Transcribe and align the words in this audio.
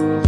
Hello 0.00 0.22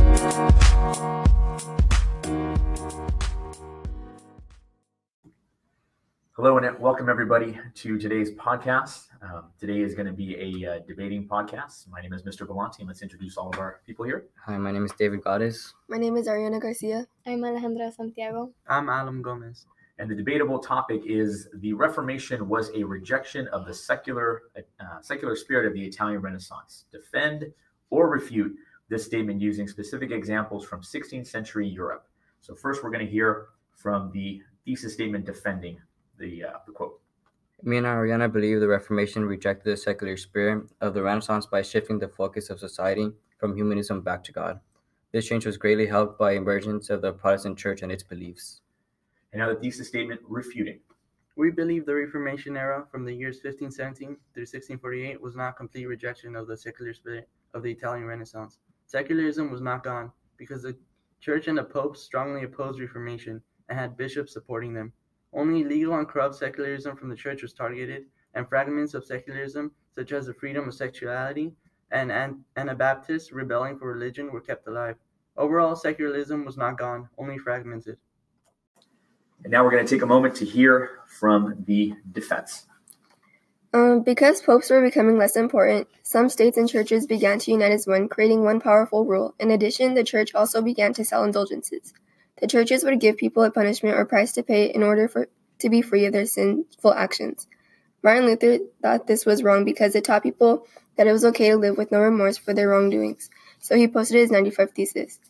and 6.58 6.78
welcome 6.78 7.08
everybody 7.08 7.58
to 7.76 7.98
today's 7.98 8.32
podcast. 8.32 9.06
Um, 9.22 9.44
today 9.58 9.80
is 9.80 9.94
going 9.94 10.08
to 10.08 10.12
be 10.12 10.36
a 10.36 10.52
uh, 10.70 10.80
debating 10.86 11.26
podcast. 11.26 11.88
My 11.88 12.02
name 12.02 12.12
is 12.12 12.22
Mr. 12.22 12.46
Galante, 12.46 12.80
and 12.80 12.88
let's 12.88 13.00
introduce 13.00 13.38
all 13.38 13.48
of 13.48 13.58
our 13.58 13.80
people 13.86 14.04
here. 14.04 14.26
Hi, 14.44 14.58
my 14.58 14.72
name 14.72 14.84
is 14.84 14.92
David 14.92 15.24
Goddess. 15.24 15.72
My 15.88 15.96
name 15.96 16.18
is 16.18 16.28
Ariana 16.28 16.60
Garcia. 16.60 17.06
I'm 17.26 17.40
Alejandra 17.40 17.90
Santiago. 17.94 18.52
I'm 18.68 18.90
Alan 18.90 19.22
Gomez. 19.22 19.64
And 19.98 20.10
the 20.10 20.14
debatable 20.14 20.58
topic 20.58 21.00
is 21.06 21.48
the 21.54 21.72
Reformation 21.72 22.46
was 22.46 22.70
a 22.74 22.84
rejection 22.84 23.48
of 23.48 23.64
the 23.64 23.72
secular 23.72 24.42
uh, 24.54 25.00
secular 25.00 25.34
spirit 25.34 25.66
of 25.66 25.72
the 25.72 25.82
Italian 25.82 26.20
Renaissance. 26.20 26.84
Defend 26.92 27.50
or 27.88 28.10
refute 28.10 28.54
this 28.88 29.04
statement 29.04 29.40
using 29.40 29.66
specific 29.66 30.10
examples 30.10 30.64
from 30.64 30.82
16th 30.82 31.26
century 31.26 31.68
Europe. 31.68 32.06
So 32.40 32.54
first, 32.54 32.82
we're 32.82 32.90
going 32.90 33.06
to 33.06 33.10
hear 33.10 33.46
from 33.74 34.10
the 34.12 34.42
thesis 34.64 34.94
statement 34.94 35.24
defending 35.24 35.80
the, 36.18 36.44
uh, 36.44 36.52
the 36.66 36.72
quote. 36.72 37.00
Me 37.62 37.76
and 37.76 37.86
Ariana 37.86 38.32
believe 38.32 38.58
the 38.58 38.66
Reformation 38.66 39.24
rejected 39.24 39.70
the 39.70 39.76
secular 39.76 40.16
spirit 40.16 40.64
of 40.80 40.94
the 40.94 41.02
Renaissance 41.02 41.46
by 41.46 41.62
shifting 41.62 41.98
the 42.00 42.08
focus 42.08 42.50
of 42.50 42.58
society 42.58 43.12
from 43.38 43.54
humanism 43.54 44.00
back 44.00 44.24
to 44.24 44.32
God. 44.32 44.60
This 45.12 45.28
change 45.28 45.46
was 45.46 45.58
greatly 45.58 45.86
helped 45.86 46.18
by 46.18 46.32
emergence 46.32 46.90
of 46.90 47.02
the 47.02 47.12
Protestant 47.12 47.58
Church 47.58 47.82
and 47.82 47.92
its 47.92 48.02
beliefs. 48.02 48.62
And 49.32 49.40
now 49.40 49.48
the 49.48 49.60
thesis 49.60 49.88
statement 49.88 50.20
refuting. 50.28 50.80
We 51.36 51.50
believe 51.50 51.86
the 51.86 51.94
Reformation 51.94 52.56
era 52.56 52.84
from 52.90 53.04
the 53.04 53.14
years 53.14 53.36
1517 53.36 54.16
through 54.34 54.42
1648 54.42 55.20
was 55.20 55.36
not 55.36 55.50
a 55.50 55.52
complete 55.52 55.86
rejection 55.86 56.34
of 56.34 56.46
the 56.46 56.56
secular 56.56 56.92
spirit 56.92 57.28
of 57.54 57.62
the 57.62 57.70
Italian 57.70 58.06
Renaissance. 58.06 58.58
Secularism 58.92 59.50
was 59.50 59.62
not 59.62 59.82
gone 59.82 60.12
because 60.36 60.62
the 60.62 60.76
Church 61.18 61.48
and 61.48 61.56
the 61.56 61.64
Pope 61.64 61.96
strongly 61.96 62.44
opposed 62.44 62.78
Reformation 62.78 63.40
and 63.70 63.78
had 63.78 63.96
bishops 63.96 64.34
supporting 64.34 64.74
them. 64.74 64.92
Only 65.32 65.64
legal 65.64 65.94
and 65.94 66.06
corrupt 66.06 66.34
secularism 66.34 66.94
from 66.94 67.08
the 67.08 67.16
church 67.16 67.40
was 67.40 67.54
targeted, 67.54 68.04
and 68.34 68.46
fragments 68.46 68.92
of 68.92 69.06
secularism, 69.06 69.72
such 69.94 70.12
as 70.12 70.26
the 70.26 70.34
freedom 70.34 70.68
of 70.68 70.74
sexuality 70.74 71.54
and 71.90 72.12
Anabaptists 72.58 73.32
rebelling 73.32 73.78
for 73.78 73.90
religion, 73.90 74.30
were 74.30 74.42
kept 74.42 74.68
alive. 74.68 74.96
Overall, 75.38 75.74
secularism 75.74 76.44
was 76.44 76.58
not 76.58 76.76
gone, 76.76 77.08
only 77.16 77.38
fragmented. 77.38 77.96
And 79.42 79.52
now 79.52 79.64
we're 79.64 79.70
going 79.70 79.86
to 79.86 79.94
take 79.94 80.02
a 80.02 80.06
moment 80.06 80.36
to 80.36 80.44
hear 80.44 81.00
from 81.06 81.64
the 81.66 81.94
defense. 82.12 82.66
Um, 83.74 84.02
because 84.02 84.42
popes 84.42 84.68
were 84.68 84.82
becoming 84.82 85.16
less 85.16 85.34
important, 85.34 85.88
some 86.02 86.28
states 86.28 86.58
and 86.58 86.68
churches 86.68 87.06
began 87.06 87.38
to 87.38 87.52
unite 87.52 87.72
as 87.72 87.86
one, 87.86 88.08
creating 88.08 88.44
one 88.44 88.60
powerful 88.60 89.06
rule. 89.06 89.34
In 89.40 89.50
addition, 89.50 89.94
the 89.94 90.04
church 90.04 90.34
also 90.34 90.60
began 90.60 90.92
to 90.94 91.04
sell 91.04 91.24
indulgences. 91.24 91.94
The 92.38 92.46
churches 92.46 92.84
would 92.84 93.00
give 93.00 93.16
people 93.16 93.44
a 93.44 93.50
punishment 93.50 93.96
or 93.96 94.04
price 94.04 94.32
to 94.32 94.42
pay 94.42 94.66
in 94.66 94.82
order 94.82 95.08
for 95.08 95.28
to 95.60 95.70
be 95.70 95.80
free 95.80 96.04
of 96.04 96.12
their 96.12 96.26
sinful 96.26 96.92
actions. 96.92 97.46
Martin 98.02 98.26
Luther 98.26 98.58
thought 98.82 99.06
this 99.06 99.24
was 99.24 99.44
wrong 99.44 99.64
because 99.64 99.94
it 99.94 100.04
taught 100.04 100.24
people 100.24 100.66
that 100.96 101.06
it 101.06 101.12
was 101.12 101.24
okay 101.24 101.50
to 101.50 101.56
live 101.56 101.78
with 101.78 101.92
no 101.92 102.00
remorse 102.00 102.36
for 102.36 102.52
their 102.52 102.68
wrongdoings. 102.68 103.30
So 103.60 103.76
he 103.76 103.86
posted 103.86 104.18
his 104.18 104.30
95 104.30 104.72
Theses. 104.72 105.20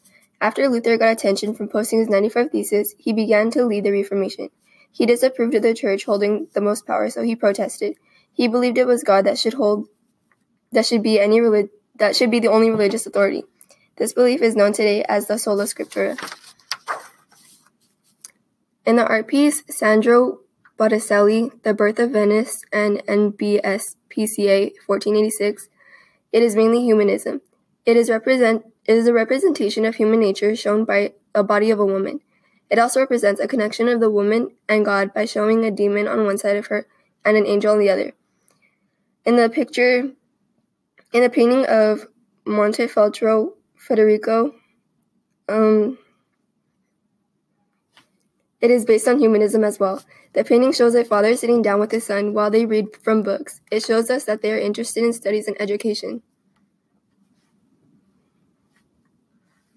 After 0.41 0.69
Luther 0.69 0.97
got 0.97 1.13
attention 1.13 1.55
from 1.55 1.69
posting 1.69 2.01
his 2.01 2.09
95 2.09 2.51
Theses, 2.51 2.95
he 2.99 3.13
began 3.13 3.51
to 3.53 3.65
lead 3.65 3.85
the 3.85 3.93
Reformation. 3.93 4.49
He 4.91 5.07
disapproved 5.07 5.55
of 5.55 5.63
the 5.63 5.75
church 5.75 6.05
holding 6.05 6.49
the 6.55 6.61
most 6.61 6.87
power, 6.87 7.09
so 7.11 7.23
he 7.23 7.37
protested. 7.37 7.97
He 8.35 8.49
believed 8.49 8.79
it 8.79 8.87
was 8.87 9.03
God 9.05 9.25
that 9.27 9.39
should 9.39 9.55
hold 9.55 9.89
that 10.73 10.87
should 10.87 11.03
be 11.03 11.21
any 11.21 11.41
relig- 11.41 11.71
that 11.97 12.17
should 12.17 12.31
be 12.31 12.41
the 12.41 12.49
only 12.49 12.71
religious 12.71 13.07
authority. 13.07 13.45
This 13.97 14.13
belief 14.13 14.41
is 14.41 14.57
known 14.57 14.73
today 14.73 15.05
as 15.05 15.27
the 15.27 15.39
sola 15.39 15.65
scriptura. 15.65 16.17
In 18.85 18.97
the 18.97 19.07
art 19.07 19.29
piece 19.29 19.63
Sandro 19.69 20.41
Botticelli, 20.79 21.53
The 21.63 21.75
Birth 21.75 21.99
of 21.99 22.11
Venus 22.11 22.65
and 22.73 23.03
NBSPCA 23.07 24.73
1486, 24.87 25.69
it 26.33 26.43
is 26.43 26.57
mainly 26.57 26.83
humanism. 26.83 27.43
It 27.85 27.97
is 27.97 28.11
represent 28.11 28.65
it 28.85 28.97
is 28.97 29.07
a 29.07 29.13
representation 29.13 29.85
of 29.85 29.97
human 29.97 30.19
nature 30.19 30.57
shown 30.57 30.85
by 30.85 31.13
a 31.35 31.45
body 31.45 31.71
of 31.71 31.79
a 31.79 31.87
woman. 31.87 32.21
It 32.69 32.79
also 32.79 33.01
represents 33.01 33.41
a 33.41 33.47
connection 33.47 33.87
of 33.89 34.01
the 34.01 34.11
woman 34.11 34.57
and 34.69 34.85
God 34.85 35.13
by 35.13 35.27
showing 35.27 35.65
a 35.65 35.71
demon 35.71 36.09
on 36.09 36.25
one 36.25 36.39
side 36.39 36.57
of 36.57 36.67
her 36.67 36.87
and 37.25 37.37
an 37.37 37.47
angel 37.47 37.73
on 37.73 37.79
the 37.79 37.91
other. 37.91 38.15
In 39.25 39.37
the 39.37 39.49
picture, 39.49 40.11
in 41.13 41.23
the 41.23 41.31
painting 41.31 41.65
of 41.67 42.07
Montefeltro 42.47 43.53
Federico, 43.77 44.55
um, 45.49 45.99
it 48.61 48.71
is 48.71 48.85
based 48.85 49.07
on 49.07 49.19
humanism 49.19 49.63
as 49.65 49.79
well. 49.79 50.03
The 50.33 50.45
painting 50.45 50.73
shows 50.73 50.95
a 50.95 51.05
father 51.05 51.37
sitting 51.37 51.63
down 51.63 51.79
with 51.79 51.93
his 51.93 52.07
son 52.07 52.33
while 52.33 52.51
they 52.51 52.65
read 52.65 52.97
from 53.03 53.23
books. 53.23 53.61
It 53.71 53.85
shows 53.85 54.09
us 54.11 54.25
that 54.25 54.41
they 54.41 54.53
are 54.53 54.59
interested 54.59 55.05
in 55.05 55.13
studies 55.13 55.47
and 55.47 55.61
education. 55.61 56.23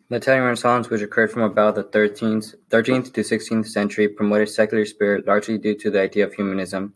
The 0.09 0.17
Italian 0.17 0.43
Renaissance, 0.43 0.89
which 0.89 1.01
occurred 1.01 1.31
from 1.31 1.41
about 1.41 1.75
the 1.75 1.83
13th, 1.83 2.55
13th 2.69 3.11
to 3.13 3.21
16th 3.21 3.67
century, 3.67 4.07
promoted 4.07 4.49
secular 4.49 4.85
spirit 4.85 5.25
largely 5.27 5.57
due 5.57 5.75
to 5.75 5.89
the 5.89 5.99
idea 5.99 6.25
of 6.25 6.33
humanism. 6.33 6.93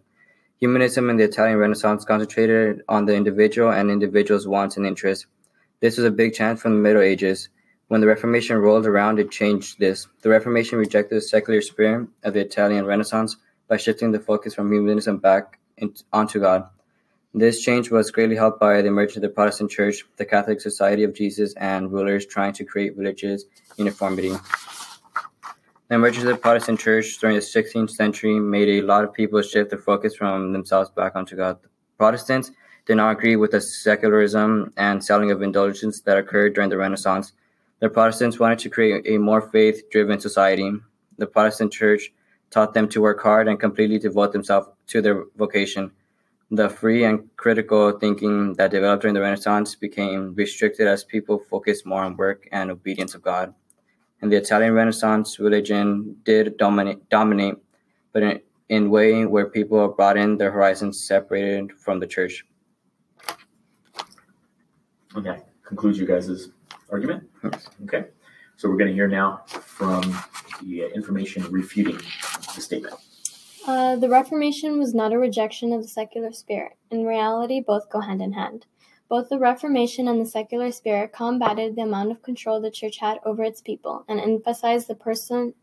Humanism 0.59 1.09
in 1.09 1.16
the 1.16 1.24
Italian 1.24 1.58
Renaissance 1.58 2.03
concentrated 2.03 2.81
on 2.90 3.06
the 3.06 3.16
individual 3.16 3.72
and 3.72 3.90
individual's 3.90 4.46
wants 4.46 4.75
and 4.75 4.86
interests. 4.86 5.25
This 5.80 5.96
was 5.96 6.06
a 6.06 6.12
big 6.12 6.34
change 6.34 6.59
from 6.59 6.74
the 6.74 6.81
Middle 6.81 7.02
Ages. 7.02 7.47
When 7.88 8.02
the 8.02 8.08
Reformation 8.08 8.58
rolled 8.58 8.86
around, 8.86 9.19
it 9.19 9.31
changed 9.31 9.80
this. 9.80 10.08
The 10.22 10.30
Reformation 10.30 10.78
rejected 10.78 11.16
the 11.16 11.22
secular 11.22 11.62
spirit 11.62 12.09
of 12.24 12.34
the 12.34 12.42
Italian 12.42 12.86
Renaissance 12.86 13.38
by 13.69 13.78
shifting 13.78 14.12
the 14.12 14.19
focus 14.19 14.53
from 14.53 14.69
humanism 14.69 15.18
back 15.19 15.59
onto 16.12 16.42
God. 16.42 16.68
This 17.34 17.62
change 17.62 17.90
was 17.90 18.12
greatly 18.12 18.36
helped 18.36 18.59
by 18.59 18.81
the 18.81 18.90
emergence 18.90 19.16
of 19.16 19.22
the 19.22 19.30
Protestant 19.30 19.72
Church, 19.72 20.03
the 20.18 20.25
Catholic 20.25 20.59
Society 20.59 21.03
of 21.06 21.14
Jesus, 21.14 21.53
and 21.53 21.90
rulers 21.90 22.25
trying 22.25 22.52
to 22.53 22.66
create 22.66 22.98
religious 22.98 23.46
uniformity. 23.78 24.36
The 25.89 25.95
emergence 25.95 26.23
of 26.23 26.29
the 26.29 26.38
Protestant 26.38 26.79
Church 26.79 27.17
during 27.17 27.35
the 27.35 27.41
16th 27.41 27.89
century 27.89 28.39
made 28.39 28.69
a 28.69 28.85
lot 28.85 29.03
of 29.03 29.11
people 29.11 29.41
shift 29.41 29.72
their 29.72 29.79
focus 29.79 30.16
from 30.16 30.53
themselves 30.53 30.91
back 30.91 31.16
onto 31.16 31.35
God. 31.35 31.57
Protestants 31.97 32.51
did 32.85 32.97
not 32.97 33.09
agree 33.09 33.35
with 33.35 33.50
the 33.50 33.59
secularism 33.59 34.72
and 34.77 35.03
selling 35.03 35.31
of 35.31 35.41
indulgences 35.41 36.01
that 36.01 36.19
occurred 36.19 36.53
during 36.53 36.69
the 36.69 36.77
Renaissance. 36.77 37.33
The 37.79 37.89
Protestants 37.89 38.38
wanted 38.38 38.59
to 38.59 38.69
create 38.69 39.07
a 39.07 39.17
more 39.17 39.41
faith 39.41 39.89
driven 39.89 40.19
society. 40.19 40.72
The 41.17 41.25
Protestant 41.25 41.73
church 41.73 42.13
taught 42.51 42.75
them 42.75 42.88
to 42.89 43.01
work 43.01 43.23
hard 43.23 43.47
and 43.47 43.59
completely 43.59 43.97
devote 43.97 44.31
themselves 44.31 44.67
to 44.89 45.01
their 45.01 45.23
vocation. 45.38 45.89
The 46.51 46.69
free 46.69 47.03
and 47.03 47.35
critical 47.35 47.94
thinking 47.94 48.53
that 48.53 48.69
developed 48.69 49.01
during 49.01 49.16
the 49.16 49.21
Renaissance 49.21 49.73
became 49.73 50.35
restricted 50.35 50.88
as 50.88 51.03
people 51.03 51.39
focused 51.50 51.88
more 51.88 52.03
on 52.03 52.16
work 52.16 52.47
and 52.51 52.69
obedience 52.69 53.16
of 53.16 53.23
God. 53.23 53.56
In 54.22 54.30
the 54.30 54.35
Italian 54.35 54.74
Renaissance, 54.74 55.40
religion 55.40 56.18
did 56.24 56.57
dominate, 56.57 57.09
dominate 57.09 57.56
but 58.12 58.24
in, 58.24 58.41
in 58.69 58.85
a 58.88 58.90
way 58.90 59.25
where 59.25 59.50
people 59.50 59.88
broadened 59.88 60.40
their 60.40 60.52
horizons 60.52 61.07
separated 61.07 61.72
from 61.74 62.00
the 62.00 62.07
church. 62.07 62.46
Okay, 65.16 65.40
concludes 65.63 65.97
you 65.97 66.06
guys' 66.06 66.50
argument? 66.91 67.24
Okay. 67.84 68.06
So 68.57 68.69
we're 68.69 68.78
going 68.78 68.90
to 68.90 68.94
hear 68.94 69.07
now 69.07 69.44
from 69.47 70.02
the 70.62 70.94
information 70.94 71.44
refuting 71.50 71.97
the 72.56 72.62
statement. 72.62 72.96
Uh, 73.66 73.96
the 73.96 74.09
Reformation 74.09 74.80
was 74.80 74.94
not 74.94 75.13
a 75.13 75.18
rejection 75.18 75.72
of 75.72 75.81
the 75.81 75.88
secular 75.88 76.34
spirit. 76.34 76.74
In 76.91 77.06
reality, 77.06 77.62
both 77.62 77.90
go 77.90 78.01
hand 78.01 78.22
in 78.22 78.34
hand. 78.34 78.66
Both 79.09 79.29
the 79.29 79.39
Reformation 79.39 80.07
and 80.07 80.21
the 80.21 80.25
secular 80.27 80.71
spirit 80.71 81.11
combated 81.11 81.75
the 81.75 81.81
amount 81.81 82.11
of 82.11 82.21
control 82.21 82.61
the 82.61 82.69
church 82.69 83.00
had 83.00 83.17
over 83.25 83.41
its 83.44 83.59
people 83.59 84.06
and 84.07 84.19
emphasized 84.19 84.88
the 84.88 84.94
person, 84.94 85.56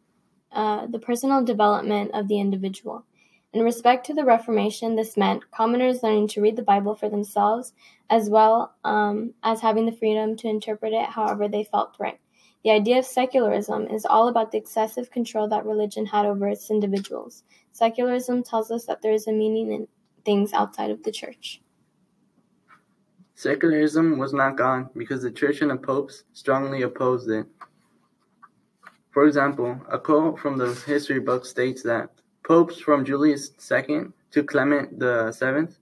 uh, 0.50 0.87
the 0.87 0.98
personal 0.98 1.44
development 1.44 2.10
of 2.12 2.26
the 2.26 2.40
individual. 2.40 3.04
In 3.52 3.62
respect 3.62 4.04
to 4.06 4.14
the 4.14 4.25
Reformation, 4.25 4.96
this 4.96 5.16
meant 5.16 5.50
commoners 5.52 6.02
learning 6.02 6.26
to 6.28 6.40
read 6.40 6.56
the 6.56 6.62
Bible 6.62 6.96
for 6.96 7.08
themselves, 7.08 7.72
as 8.10 8.28
well 8.28 8.75
um, 8.82 9.34
as 9.44 9.60
having 9.60 9.87
the 9.87 9.93
freedom 9.93 10.37
to 10.38 10.48
interpret 10.48 10.93
it 10.93 11.10
however 11.10 11.46
they 11.46 11.62
felt 11.62 11.94
right. 12.00 12.19
The 12.64 12.72
idea 12.72 12.98
of 12.98 13.06
secularism 13.06 13.87
is 13.87 14.04
all 14.04 14.26
about 14.26 14.50
the 14.50 14.58
excessive 14.58 15.12
control 15.12 15.46
that 15.50 15.64
religion 15.64 16.06
had 16.06 16.26
over 16.26 16.48
its 16.48 16.69
individuals. 16.69 17.44
Secularism 17.70 18.43
tells 18.43 18.72
us 18.72 18.87
that 18.87 19.02
there 19.02 19.12
is 19.12 19.28
a 19.28 19.32
meaning 19.32 19.70
in 19.70 19.87
things 20.25 20.52
outside 20.52 20.90
of 20.90 21.04
the 21.04 21.12
church. 21.12 21.62
Secularism 23.37 24.19
was 24.19 24.33
not 24.33 24.56
gone 24.56 24.88
because 24.97 25.23
the 25.23 25.31
church 25.31 25.61
and 25.61 25.71
the 25.71 25.77
popes 25.77 26.25
strongly 26.33 26.83
opposed 26.83 27.31
it. 27.31 27.47
For 29.12 29.27
example, 29.27 29.79
a 29.88 29.99
quote 29.99 30.38
from 30.38 30.56
the 30.56 30.75
history 30.87 31.21
book 31.21 31.44
states 31.44 31.83
that 31.83 32.11
Popes 32.44 32.81
from 32.81 33.05
Julius 33.05 33.50
II 33.71 34.06
to 34.31 34.43
Clement 34.43 34.99
VII 34.99 35.75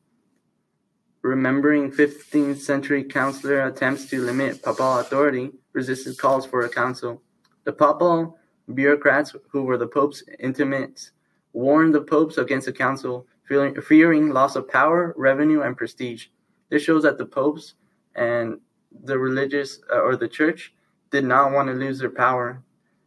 remembering 1.23 1.91
15th 1.91 2.59
century 2.59 3.03
conciliar 3.03 3.69
attempts 3.69 4.07
to 4.11 4.21
limit 4.21 4.63
papal 4.63 4.99
authority, 4.99 5.53
resisted 5.73 6.19
calls 6.19 6.45
for 6.45 6.65
a 6.65 6.69
council. 6.69 7.23
The 7.65 7.73
papal 7.73 8.37
bureaucrats, 8.75 9.35
who 9.49 9.63
were 9.63 9.79
the 9.79 9.87
Pope's 9.87 10.23
intimates, 10.39 11.13
warned 11.53 11.95
the 11.95 12.03
popes 12.03 12.37
against 12.37 12.69
a 12.69 12.73
council, 12.73 13.27
fearing 13.45 14.31
loss 14.31 14.55
of 14.55 14.69
power, 14.69 15.15
revenue, 15.17 15.63
and 15.63 15.77
prestige. 15.77 16.27
This 16.75 16.83
shows 16.83 17.05
that 17.05 17.19
the 17.19 17.25
popes 17.25 17.75
and 18.17 18.59
the 19.05 19.17
religious 19.17 19.79
uh, 19.93 20.01
or 20.01 20.17
the 20.17 20.27
church 20.27 20.75
did 21.13 21.23
not 21.25 21.53
want 21.53 21.69
to 21.69 21.73
lose 21.73 22.01
their 22.01 22.11
power. 22.11 22.65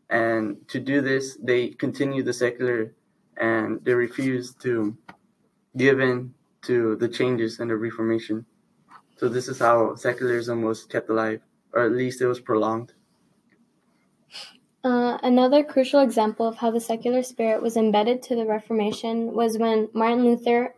And 0.10 0.66
to 0.70 0.80
do 0.80 1.02
this, 1.02 1.38
they 1.44 1.72
continued 1.72 2.28
the 2.28 2.32
secular 2.32 2.94
and 3.36 3.84
they 3.84 3.94
refused 3.94 4.62
to 4.62 4.96
give 5.76 6.00
in 6.00 6.34
to 6.62 6.96
the 6.96 7.10
changes 7.10 7.60
in 7.60 7.68
the 7.68 7.76
Reformation. 7.76 8.46
So 9.18 9.28
this 9.28 9.50
is 9.50 9.60
how 9.60 9.96
secularism 9.96 10.62
was 10.62 10.86
kept 10.86 11.10
alive, 11.10 11.42
or 11.74 11.84
at 11.84 11.92
least 11.92 12.22
it 12.22 12.28
was 12.28 12.40
prolonged. 12.40 12.94
Uh, 14.86 15.18
another 15.24 15.62
crucial 15.62 16.00
example 16.00 16.48
of 16.48 16.56
how 16.56 16.72
the 16.72 16.80
secular 16.80 17.22
spirit 17.22 17.62
was 17.62 17.76
embedded 17.76 18.24
to 18.24 18.36
the 18.38 18.46
Reformation 18.46 19.34
was 19.34 19.58
when 19.58 19.90
Martin 19.92 20.24
Luther 20.24 20.74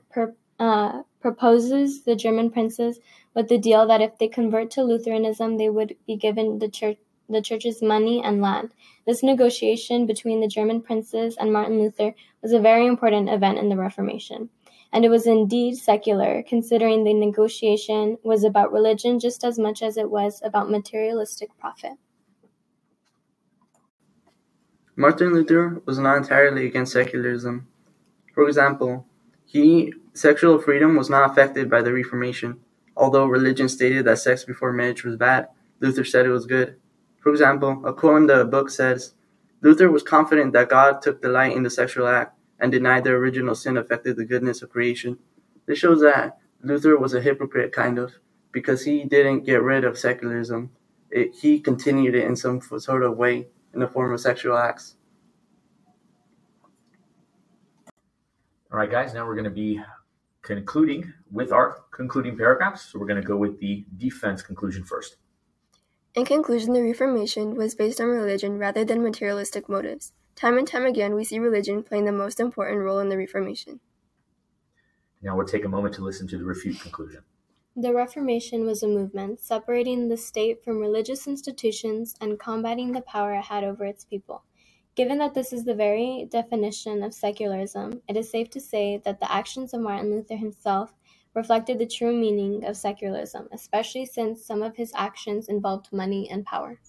uh, 0.60 1.04
proposes 1.22 2.04
the 2.04 2.16
German 2.16 2.52
princes 2.52 3.00
with 3.34 3.48
the 3.48 3.58
deal 3.58 3.88
that 3.88 4.02
if 4.02 4.18
they 4.18 4.28
convert 4.28 4.72
to 4.72 4.84
Lutheranism, 4.84 5.58
they 5.58 5.70
would 5.70 5.96
be 6.06 6.16
given 6.16 6.60
the 6.60 6.70
church 6.70 6.98
the 7.30 7.42
church's 7.42 7.82
money 7.82 8.24
and 8.24 8.42
land. 8.42 8.72
This 9.06 9.22
negotiation 9.22 10.08
between 10.08 10.42
the 10.42 10.48
German 10.48 10.82
princes 10.82 11.38
and 11.38 11.54
Martin 11.54 11.80
Luther 11.80 12.16
was 12.42 12.52
a 12.52 12.60
very 12.60 12.88
important 12.88 13.30
event 13.30 13.60
in 13.60 13.70
the 13.70 13.78
Reformation. 13.78 14.50
And 14.92 15.06
it 15.06 15.10
was 15.10 15.28
indeed 15.28 15.76
secular, 15.76 16.42
considering 16.42 17.04
the 17.04 17.14
negotiation 17.14 18.18
was 18.24 18.44
about 18.44 18.72
religion 18.72 19.20
just 19.20 19.44
as 19.44 19.60
much 19.60 19.84
as 19.84 19.96
it 19.96 20.10
was 20.10 20.42
about 20.44 20.72
materialistic 20.72 21.50
profit. 21.60 21.94
Martin 24.96 25.32
Luther 25.32 25.82
was 25.86 26.00
not 26.00 26.18
entirely 26.18 26.66
against 26.66 26.94
secularism. 26.94 27.68
For 28.34 28.48
example, 28.48 29.06
he 29.50 29.92
sexual 30.14 30.60
freedom 30.60 30.96
was 30.96 31.10
not 31.10 31.28
affected 31.28 31.72
by 31.72 31.82
the 31.82 31.92
Reformation. 31.92 32.60
Although 32.96 33.26
religion 33.26 33.68
stated 33.68 34.06
that 34.06 34.20
sex 34.20 34.44
before 34.44 34.72
marriage 34.72 35.04
was 35.04 35.16
bad, 35.16 35.48
Luther 35.80 36.06
said 36.06 36.28
it 36.28 36.30
was 36.30 36.46
good. 36.46 36.76
For 37.18 37.32
example, 37.32 37.82
a 37.84 37.92
quote 37.92 38.18
in 38.18 38.28
the 38.28 38.46
book 38.46 38.70
says, 38.70 39.16
Luther 39.62 39.90
was 39.90 40.04
confident 40.04 40.54
that 40.54 40.70
God 40.70 41.02
took 41.02 41.24
delight 41.24 41.58
in 41.58 41.64
the 41.64 41.72
sexual 41.72 42.08
act 42.08 42.38
and 42.60 42.72
denied 42.72 43.06
the 43.06 43.10
original 43.10 43.56
sin 43.56 43.76
affected 43.76 44.18
the 44.18 44.26
goodness 44.26 44.62
of 44.62 44.70
creation. 44.70 45.18
This 45.66 45.80
shows 45.80 46.02
that 46.02 46.38
Luther 46.62 46.96
was 47.00 47.16
a 47.16 47.22
hypocrite, 47.22 47.72
kind 47.72 47.98
of, 47.98 48.14
because 48.52 48.86
he 48.86 49.04
didn't 49.04 49.46
get 49.46 49.64
rid 49.64 49.84
of 49.84 49.98
secularism. 49.98 50.70
It, 51.10 51.34
he 51.34 51.60
continued 51.60 52.14
it 52.14 52.26
in 52.26 52.36
some 52.36 52.62
sort 52.62 53.02
of 53.02 53.18
way 53.18 53.48
in 53.74 53.80
the 53.80 53.88
form 53.88 54.14
of 54.14 54.22
sexual 54.22 54.58
acts. 54.58 54.96
All 58.72 58.78
right, 58.78 58.90
guys, 58.90 59.16
now 59.16 59.26
we're 59.26 59.34
going 59.34 59.46
to 59.46 59.50
be 59.50 59.82
concluding 60.44 61.12
with 61.32 61.52
our 61.52 61.86
concluding 61.90 62.38
paragraphs. 62.38 62.92
So 62.92 63.00
we're 63.00 63.08
going 63.08 63.22
to 63.22 63.28
go 63.28 63.36
with 63.36 63.60
the 63.60 63.84
defense 63.98 64.44
conclusion 64.44 64.84
first. 64.84 65.16
In 66.14 66.24
conclusion, 66.24 66.74
the 66.74 66.84
Reformation 66.84 67.56
was 67.56 67.74
based 67.74 68.00
on 68.00 68.08
religion 68.08 68.60
rather 68.60 68.86
than 68.86 69.02
materialistic 69.02 69.70
motives. 69.70 70.14
Time 70.36 70.58
and 70.58 70.68
time 70.68 70.86
again, 70.86 71.16
we 71.16 71.24
see 71.24 71.40
religion 71.40 71.82
playing 71.82 72.06
the 72.06 72.12
most 72.12 72.40
important 72.40 72.82
role 72.82 73.00
in 73.00 73.10
the 73.10 73.18
Reformation. 73.18 73.80
Now 75.22 75.36
we'll 75.36 75.48
take 75.48 75.66
a 75.66 75.70
moment 75.70 75.96
to 75.96 76.04
listen 76.04 76.28
to 76.28 76.38
the 76.38 76.46
refute 76.46 76.80
conclusion. 76.80 77.24
The 77.76 77.94
Reformation 77.94 78.66
was 78.66 78.84
a 78.84 78.88
movement 78.88 79.40
separating 79.40 80.10
the 80.10 80.18
state 80.18 80.64
from 80.64 80.80
religious 80.80 81.28
institutions 81.28 82.16
and 82.22 82.40
combating 82.40 82.92
the 82.92 83.02
power 83.02 83.34
it 83.34 83.46
had 83.46 83.64
over 83.64 83.86
its 83.86 84.06
people. 84.06 84.44
Given 85.00 85.20
that 85.20 85.34
this 85.34 85.54
is 85.54 85.64
the 85.64 85.74
very 85.74 86.28
definition 86.30 87.04
of 87.04 87.14
secularism, 87.14 88.02
it 88.10 88.18
is 88.18 88.30
safe 88.30 88.50
to 88.50 88.60
say 88.60 89.02
that 89.06 89.22
the 89.22 89.32
actions 89.32 89.74
of 89.74 89.80
Martin 89.80 90.12
Luther 90.12 90.36
himself 90.36 90.94
reflected 91.34 91.80
the 91.80 91.86
true 91.86 92.12
meaning 92.12 92.66
of 92.66 92.76
secularism, 92.76 93.48
especially 93.54 94.06
since 94.06 94.46
some 94.46 94.62
of 94.62 94.76
his 94.76 94.92
actions 94.98 95.48
involved 95.48 95.88
money 95.94 96.30
and 96.30 96.46
power. 96.46 96.82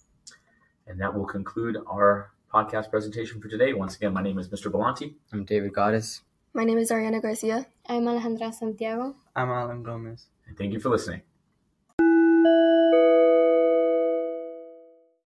And 0.87 0.99
that 0.99 1.15
will 1.15 1.23
conclude 1.23 1.77
our 1.87 2.33
podcast 2.53 2.89
presentation 2.89 3.39
for 3.39 3.47
today. 3.47 3.71
Once 3.71 3.95
again, 3.95 4.11
my 4.11 4.21
name 4.21 4.39
is 4.39 4.49
Mr. 4.49 4.69
Belanti. 4.69 5.13
I'm 5.31 5.45
David 5.45 5.73
Goddess. 5.73 6.19
My 6.53 6.65
name 6.65 6.79
is 6.79 6.91
Ariana 6.91 7.21
Garcia. 7.21 7.65
I'm 7.87 8.03
Alejandra 8.03 8.53
Santiago. 8.53 9.15
I'm 9.37 9.47
Alan 9.47 9.83
Gomez. 9.83 10.25
And 10.49 10.57
thank 10.57 10.73
you 10.73 10.81
for 10.81 10.89
listening. 10.89 11.21